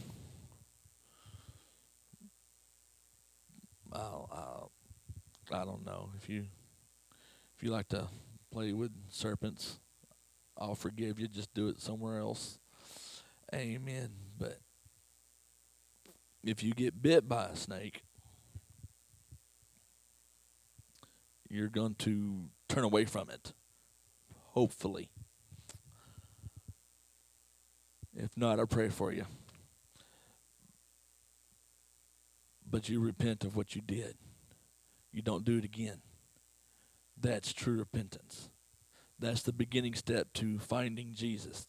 I'll, 3.92 4.28
I'll, 4.32 4.72
I 5.58 5.64
don't 5.64 5.84
know 5.84 6.10
if 6.16 6.28
you 6.28 6.46
you 7.66 7.72
like 7.72 7.88
to 7.88 8.06
play 8.52 8.72
with 8.72 8.92
serpents, 9.08 9.80
I'll 10.56 10.76
forgive 10.76 11.18
you. 11.18 11.26
Just 11.26 11.52
do 11.52 11.66
it 11.66 11.80
somewhere 11.80 12.18
else. 12.20 12.60
Amen. 13.52 14.10
But 14.38 14.60
if 16.44 16.62
you 16.62 16.72
get 16.72 17.02
bit 17.02 17.28
by 17.28 17.46
a 17.46 17.56
snake, 17.56 18.04
you're 21.48 21.68
going 21.68 21.96
to 21.96 22.50
turn 22.68 22.84
away 22.84 23.04
from 23.04 23.30
it. 23.30 23.52
Hopefully. 24.50 25.10
If 28.14 28.30
not, 28.36 28.60
I 28.60 28.64
pray 28.64 28.90
for 28.90 29.12
you. 29.12 29.26
But 32.64 32.88
you 32.88 33.00
repent 33.00 33.42
of 33.42 33.56
what 33.56 33.74
you 33.74 33.82
did. 33.82 34.14
You 35.10 35.20
don't 35.20 35.44
do 35.44 35.58
it 35.58 35.64
again. 35.64 36.00
That's 37.18 37.52
true 37.52 37.78
repentance. 37.78 38.50
That's 39.18 39.42
the 39.42 39.52
beginning 39.52 39.94
step 39.94 40.32
to 40.34 40.58
finding 40.58 41.14
Jesus, 41.14 41.66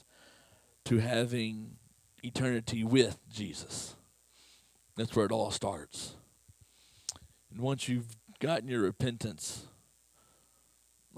to 0.86 0.98
having 0.98 1.78
eternity 2.24 2.84
with 2.84 3.20
Jesus. 3.30 3.96
That's 4.98 5.16
where 5.16 5.26
it 5.26 5.32
all 5.32 5.52
starts. 5.52 6.16
And 7.52 7.62
once 7.62 7.88
you've 7.88 8.18
gotten 8.40 8.68
your 8.68 8.82
repentance, 8.82 9.68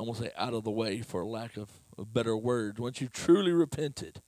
going 0.06 0.14
to 0.14 0.22
say 0.22 0.32
out 0.38 0.54
of 0.54 0.64
the 0.64 0.72
way 0.72 1.02
for 1.02 1.26
lack 1.26 1.58
of, 1.58 1.70
of 1.98 2.14
better 2.14 2.38
words, 2.38 2.80
once 2.80 3.02
you've 3.02 3.12
truly 3.12 3.52
repented, 3.52 4.22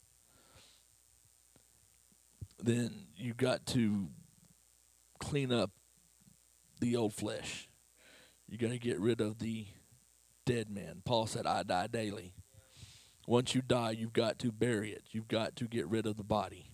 then 2.60 3.08
you've 3.16 3.38
got 3.38 3.66
to 3.68 4.10
clean 5.20 5.52
up 5.52 5.72
the 6.80 6.96
old 6.96 7.14
flesh. 7.14 7.70
You 8.48 8.58
got 8.58 8.72
to 8.72 8.80
get 8.80 9.00
rid 9.00 9.22
of 9.22 9.40
the 9.40 9.68
dead 10.52 10.70
man. 10.70 11.02
Paul 11.06 11.28
said, 11.28 11.48
I 11.48 11.64
die 11.64 11.88
daily. 11.88 12.34
Once 13.26 13.56
you 13.56 13.62
die, 13.62 13.92
you've 13.92 14.12
got 14.12 14.38
to 14.40 14.52
bury 14.52 14.92
it. 14.92 15.04
You've 15.12 15.30
got 15.30 15.56
to 15.58 15.66
get 15.66 15.88
rid 15.88 16.06
of 16.06 16.18
the 16.18 16.26
body. 16.26 16.72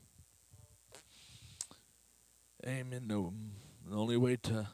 Amen. 2.66 3.04
No, 3.06 3.34
the 3.88 3.96
only 3.96 4.18
way 4.18 4.38
to 4.44 4.68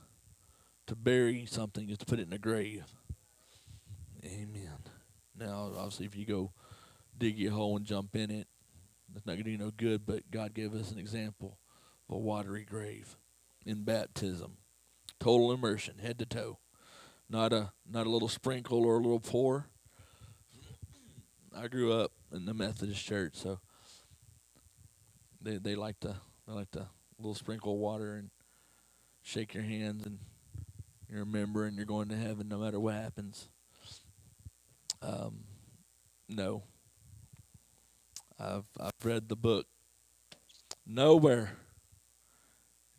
to 0.88 0.96
bury 0.96 1.46
something 1.46 1.90
is 1.90 1.98
to 1.98 2.06
put 2.06 2.20
it 2.20 2.28
in 2.28 2.34
a 2.34 2.38
grave. 2.38 2.86
Amen. 4.24 4.80
Now, 5.38 5.72
obviously, 5.78 6.06
if 6.06 6.16
you 6.16 6.26
go 6.26 6.54
dig 7.18 7.38
your 7.38 7.52
hole 7.52 7.76
and 7.76 7.86
jump 7.86 8.16
in 8.16 8.32
it, 8.32 8.48
that's 9.14 9.26
not 9.26 9.34
going 9.34 9.46
to 9.46 9.52
do 9.52 9.58
no 9.58 9.72
good. 9.72 10.06
But 10.06 10.32
God 10.32 10.54
gave 10.54 10.74
us 10.74 10.92
an 10.92 11.00
example 11.00 11.58
of 12.10 12.16
a 12.16 12.20
watery 12.20 12.64
grave 12.64 13.18
in 13.66 13.84
baptism, 13.84 14.58
total 15.20 15.52
immersion, 15.52 16.00
head 16.00 16.20
to 16.20 16.26
toe 16.26 16.60
not 17.30 17.54
a 17.54 17.72
not 17.90 18.08
a 18.08 18.10
little 18.10 18.28
sprinkle 18.28 18.86
or 18.86 18.96
a 18.96 19.02
little 19.02 19.20
pour. 19.20 19.68
I 21.56 21.68
grew 21.68 21.94
up 21.94 22.12
in 22.32 22.46
the 22.46 22.54
Methodist 22.54 23.06
church, 23.06 23.34
so 23.36 23.60
they 25.42 25.58
they 25.58 25.76
like 25.76 26.00
to 26.02 26.16
they 26.48 26.54
like 26.54 26.72
to 26.72 26.88
little 27.18 27.36
sprinkle 27.36 27.78
water 27.78 28.16
and 28.16 28.30
shake 29.22 29.54
your 29.54 29.64
hands 29.64 30.06
and 30.06 30.20
you're 31.10 31.22
a 31.22 31.26
member 31.26 31.66
and 31.66 31.78
you're 31.78 31.86
going 31.86 32.10
to 32.10 32.18
heaven 32.18 32.48
no 32.48 32.58
matter 32.58 32.80
what 32.80 32.96
happens. 32.96 33.48
Um, 35.02 35.44
no. 36.28 36.64
I've 38.40 38.66
I've 38.80 38.92
read 39.04 39.30
the 39.30 39.36
book. 39.36 39.68
Nowhere, 40.86 41.58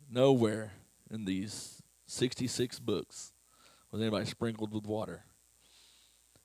nowhere 0.09 0.71
in 1.11 1.25
these 1.25 1.83
sixty 2.07 2.47
six 2.47 2.79
books 2.79 3.33
was 3.95 4.01
anybody 4.01 4.25
sprinkled 4.25 4.73
with 4.73 4.85
water. 4.85 5.23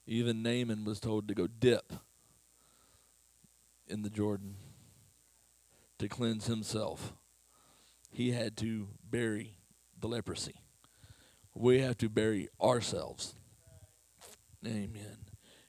Even 0.06 0.40
Naaman 0.40 0.84
was 0.84 1.00
told 1.00 1.26
to 1.26 1.34
go 1.34 1.48
dip 1.48 1.92
in 3.88 4.02
the 4.02 4.08
Jordan 4.08 4.54
to 5.98 6.06
cleanse 6.06 6.46
himself. 6.46 7.12
He 8.08 8.30
had 8.30 8.56
to 8.58 8.86
bury 9.02 9.56
the 9.98 10.06
leprosy. 10.06 10.62
We 11.52 11.80
have 11.80 11.98
to 11.98 12.08
bury 12.08 12.48
ourselves. 12.62 13.34
Amen. 14.64 15.16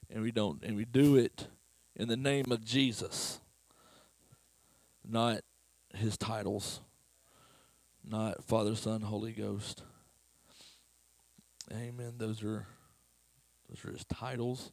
And 0.08 0.22
we 0.22 0.30
don't 0.30 0.62
and 0.62 0.76
we 0.76 0.84
do 0.84 1.16
it 1.16 1.48
in 1.96 2.06
the 2.06 2.16
name 2.16 2.52
of 2.52 2.64
Jesus. 2.64 3.40
Not 5.04 5.40
his 5.96 6.16
titles. 6.16 6.80
Not 8.04 8.44
Father, 8.44 8.76
Son, 8.76 9.00
Holy 9.00 9.32
Ghost. 9.32 9.82
Amen. 11.74 12.14
Those 12.18 12.42
are 12.42 12.66
those 13.68 13.84
are 13.84 13.92
his 13.92 14.04
titles. 14.04 14.72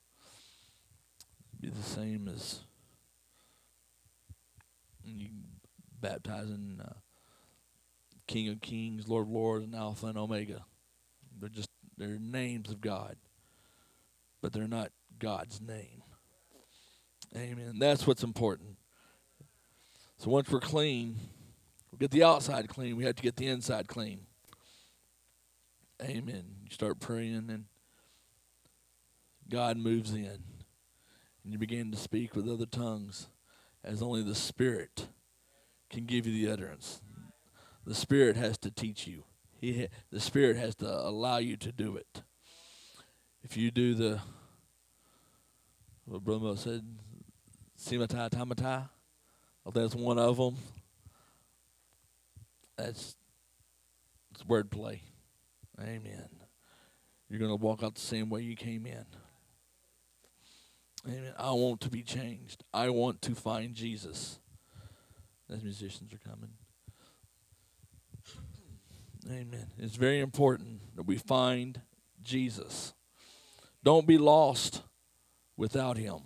Be 1.59 1.69
the 1.69 1.83
same 1.83 2.27
as 2.27 2.61
you 5.03 5.29
baptizing 6.01 6.79
uh, 6.83 6.93
King 8.27 8.49
of 8.49 8.61
Kings, 8.61 9.07
Lord 9.07 9.27
of 9.27 9.31
Lords, 9.31 9.65
and 9.65 9.75
Alpha 9.75 10.07
and 10.07 10.17
Omega. 10.17 10.65
They're 11.39 11.49
just 11.49 11.69
they're 11.97 12.19
names 12.19 12.69
of 12.69 12.81
God, 12.81 13.15
but 14.41 14.51
they're 14.51 14.67
not 14.67 14.91
God's 15.19 15.61
name. 15.61 16.03
Amen. 17.35 17.77
That's 17.77 18.07
what's 18.07 18.23
important. 18.23 18.77
So 20.17 20.29
once 20.29 20.49
we're 20.49 20.59
clean, 20.59 21.17
we 21.91 21.97
get 21.97 22.11
the 22.11 22.23
outside 22.23 22.67
clean. 22.67 22.97
We 22.97 23.05
have 23.05 23.15
to 23.15 23.23
get 23.23 23.37
the 23.37 23.47
inside 23.47 23.87
clean. 23.87 24.21
Amen. 26.01 26.43
You 26.63 26.71
start 26.71 26.99
praying, 26.99 27.49
and 27.49 27.65
God 29.49 29.77
moves 29.77 30.13
in. 30.13 30.43
And 31.43 31.53
you 31.53 31.57
begin 31.57 31.91
to 31.91 31.97
speak 31.97 32.35
with 32.35 32.47
other 32.47 32.65
tongues 32.65 33.27
as 33.83 34.01
only 34.01 34.23
the 34.23 34.35
Spirit 34.35 35.07
can 35.89 36.05
give 36.05 36.27
you 36.27 36.33
the 36.33 36.51
utterance. 36.51 37.01
The 37.85 37.95
Spirit 37.95 38.35
has 38.35 38.57
to 38.59 38.71
teach 38.71 39.07
you. 39.07 39.23
He, 39.59 39.87
the 40.11 40.19
Spirit 40.19 40.57
has 40.57 40.75
to 40.75 40.87
allow 40.87 41.37
you 41.37 41.57
to 41.57 41.71
do 41.71 41.97
it. 41.97 42.23
If 43.43 43.57
you 43.57 43.71
do 43.71 43.93
the, 43.93 44.21
what 46.05 46.23
Brother 46.23 46.55
said, 46.55 46.85
simata 47.77 48.29
tamata, 48.29 48.89
if 49.65 49.73
that's 49.73 49.95
one 49.95 50.19
of 50.19 50.37
them, 50.37 50.57
that's 52.77 53.15
it's 54.31 54.43
wordplay. 54.43 54.99
Amen. 55.81 56.29
You're 57.29 57.39
going 57.39 57.51
to 57.51 57.63
walk 57.63 57.83
out 57.83 57.95
the 57.95 58.01
same 58.01 58.29
way 58.29 58.41
you 58.41 58.55
came 58.55 58.85
in. 58.85 59.05
Amen. 61.07 61.33
I 61.37 61.51
want 61.51 61.81
to 61.81 61.89
be 61.89 62.03
changed. 62.03 62.63
I 62.73 62.89
want 62.89 63.21
to 63.23 63.35
find 63.35 63.73
Jesus. 63.73 64.39
As 65.49 65.63
musicians 65.63 66.13
are 66.13 66.29
coming. 66.29 66.51
Amen. 69.27 69.67
It's 69.77 69.95
very 69.95 70.19
important 70.19 70.95
that 70.95 71.03
we 71.03 71.17
find 71.17 71.81
Jesus. 72.21 72.93
Don't 73.83 74.07
be 74.07 74.17
lost 74.17 74.83
without 75.55 75.97
him. 75.97 76.19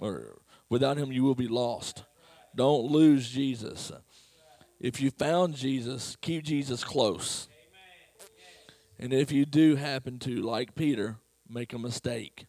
Or 0.00 0.38
without 0.68 0.96
him 0.96 1.12
you 1.12 1.22
will 1.22 1.34
be 1.34 1.48
lost. 1.48 2.04
Don't 2.54 2.90
lose 2.90 3.28
Jesus. 3.28 3.92
If 4.80 5.00
you 5.00 5.10
found 5.10 5.54
Jesus, 5.54 6.16
keep 6.20 6.44
Jesus 6.44 6.82
close. 6.82 7.48
And 8.98 9.12
if 9.12 9.30
you 9.30 9.44
do 9.44 9.76
happen 9.76 10.18
to, 10.20 10.42
like 10.42 10.74
Peter, 10.74 11.18
make 11.48 11.72
a 11.72 11.78
mistake, 11.78 12.46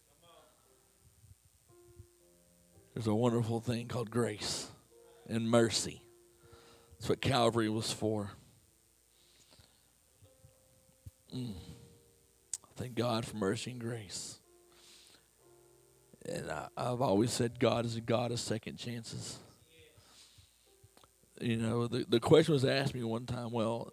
there's 2.94 3.06
a 3.06 3.14
wonderful 3.14 3.60
thing 3.60 3.86
called 3.86 4.10
grace 4.10 4.68
and 5.28 5.48
mercy. 5.48 6.02
That's 6.98 7.08
what 7.08 7.20
Calvary 7.20 7.68
was 7.68 7.92
for. 7.92 8.30
Mm. 11.34 11.52
Thank 12.76 12.94
God 12.94 13.26
for 13.26 13.36
mercy 13.36 13.72
and 13.72 13.80
grace. 13.80 14.38
And 16.26 16.50
I, 16.50 16.68
I've 16.76 17.00
always 17.00 17.30
said 17.30 17.60
God 17.60 17.84
is 17.84 17.96
a 17.96 18.00
God 18.00 18.32
of 18.32 18.40
second 18.40 18.78
chances. 18.78 19.38
You 21.40 21.56
know, 21.56 21.86
the, 21.86 22.04
the 22.08 22.20
question 22.20 22.54
was 22.54 22.64
asked 22.64 22.94
me 22.94 23.04
one 23.04 23.26
time 23.26 23.52
well, 23.52 23.92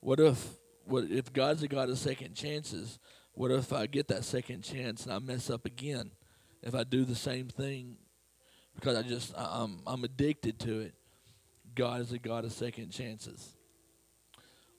what 0.00 0.20
if 0.20 0.46
what 0.86 1.04
if 1.10 1.32
God's 1.32 1.62
a 1.62 1.68
God 1.68 1.90
of 1.90 1.98
second 1.98 2.34
chances? 2.34 2.98
What 3.32 3.50
if 3.50 3.72
I 3.72 3.86
get 3.86 4.08
that 4.08 4.24
second 4.24 4.62
chance 4.62 5.04
and 5.04 5.12
I 5.12 5.18
mess 5.18 5.50
up 5.50 5.66
again? 5.66 6.10
If 6.62 6.74
I 6.74 6.84
do 6.84 7.04
the 7.04 7.14
same 7.14 7.48
thing 7.48 7.96
because 8.74 8.96
I 8.96 9.02
just 9.02 9.34
I'm 9.36 9.80
I'm 9.86 10.04
addicted 10.04 10.58
to 10.60 10.80
it. 10.80 10.94
God 11.74 12.00
is 12.00 12.12
a 12.12 12.18
God 12.18 12.44
of 12.44 12.52
second 12.52 12.90
chances. 12.90 13.56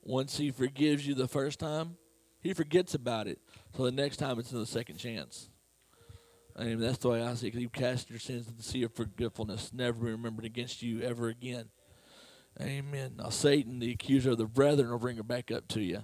once 0.03 0.37
He 0.37 0.51
forgives 0.51 1.05
you 1.05 1.13
the 1.13 1.27
first 1.27 1.59
time, 1.59 1.97
He 2.41 2.53
forgets 2.53 2.93
about 2.93 3.27
it. 3.27 3.39
So 3.75 3.83
the 3.83 3.91
next 3.91 4.17
time 4.17 4.39
it's 4.39 4.51
another 4.51 4.65
second 4.65 4.97
chance. 4.97 5.49
I 6.57 6.63
mean, 6.63 6.79
that's 6.79 6.99
the 6.99 7.09
way 7.09 7.21
I 7.21 7.33
see 7.33 7.49
it. 7.49 7.55
you 7.55 7.67
cast 7.67 8.09
your 8.09 8.19
sins 8.19 8.47
into 8.47 8.57
the 8.57 8.63
sea 8.63 8.83
of 8.83 8.93
forgetfulness, 8.93 9.73
never 9.73 10.05
be 10.05 10.11
remembered 10.11 10.45
against 10.45 10.81
you 10.81 11.01
ever 11.01 11.27
again. 11.27 11.65
Amen. 12.61 13.15
Now, 13.17 13.29
Satan, 13.29 13.79
the 13.79 13.91
accuser 13.91 14.31
of 14.31 14.37
the 14.37 14.45
brethren, 14.45 14.89
will 14.89 14.99
bring 14.99 15.17
it 15.17 15.27
back 15.27 15.51
up 15.51 15.67
to 15.69 15.81
you 15.81 16.03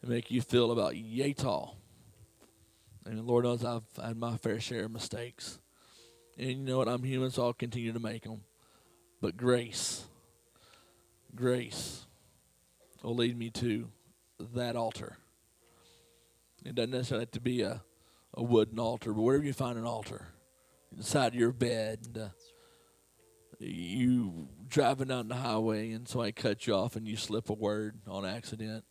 and 0.00 0.10
make 0.10 0.30
you 0.30 0.40
feel 0.40 0.70
about 0.70 0.96
yay 0.96 1.32
tall. 1.32 1.76
And 3.04 3.26
Lord 3.26 3.44
knows 3.44 3.64
I've 3.64 3.82
had 4.00 4.16
my 4.16 4.36
fair 4.36 4.60
share 4.60 4.84
of 4.84 4.92
mistakes. 4.92 5.58
And 6.38 6.48
you 6.48 6.56
know 6.56 6.78
what? 6.78 6.88
I'm 6.88 7.02
human, 7.02 7.30
so 7.30 7.44
I'll 7.44 7.52
continue 7.52 7.92
to 7.92 7.98
make 7.98 8.22
them. 8.22 8.42
But 9.20 9.36
grace, 9.36 10.04
grace 11.34 12.06
will 13.02 13.16
lead 13.16 13.36
me 13.36 13.50
to 13.50 13.88
that 14.54 14.76
altar. 14.76 15.16
It 16.64 16.74
doesn't 16.74 16.90
necessarily 16.90 17.24
have 17.24 17.32
to 17.32 17.40
be 17.40 17.62
a, 17.62 17.82
a 18.34 18.42
wooden 18.42 18.78
altar, 18.78 19.12
but 19.12 19.22
wherever 19.22 19.44
you 19.44 19.52
find 19.52 19.76
an 19.76 19.84
altar, 19.84 20.28
inside 20.96 21.34
your 21.34 21.52
bed, 21.52 21.98
and, 22.06 22.18
uh, 22.18 22.28
you 23.58 24.48
driving 24.70 25.08
down 25.08 25.28
the 25.28 25.34
highway 25.34 25.90
and 25.90 26.08
somebody 26.08 26.32
cuts 26.32 26.66
you 26.66 26.74
off 26.74 26.96
and 26.96 27.06
you 27.06 27.16
slip 27.16 27.50
a 27.50 27.52
word 27.52 27.98
on 28.06 28.24
accident, 28.24 28.84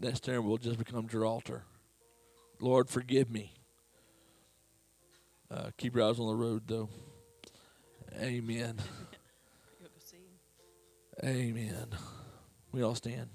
that 0.00 0.16
steering 0.16 0.46
wheel 0.46 0.56
just 0.56 0.78
becomes 0.78 1.12
your 1.12 1.26
altar. 1.26 1.64
Lord, 2.60 2.88
forgive 2.88 3.30
me. 3.30 3.52
Uh, 5.50 5.70
keep 5.76 5.94
your 5.94 6.08
eyes 6.08 6.18
on 6.18 6.26
the 6.28 6.34
road, 6.34 6.62
though. 6.66 6.88
Amen. 8.18 8.78
You'll 9.80 9.88
go 9.88 9.98
see 9.98 10.16
him. 10.16 11.28
Amen. 11.28 11.86
We 12.72 12.82
all 12.82 12.94
stand. 12.94 13.28